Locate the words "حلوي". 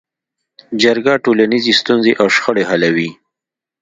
2.69-3.09